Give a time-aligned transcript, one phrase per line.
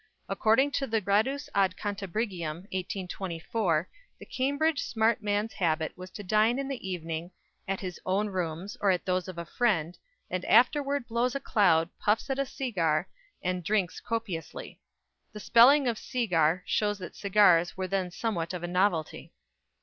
[0.27, 6.57] According to the "Gradus ad Cantabrigium," 1824, the Cambridge smart man's habit was to dine
[6.57, 7.29] in the evening
[7.67, 11.87] "at his own rooms, or at those of a friend, and afterwards blows a cloud,
[11.99, 13.07] puffs at a segar,
[13.43, 14.79] and drinks copiously."
[15.33, 19.31] The spelling of "segar" shows that cigars were then somewhat of a novelty.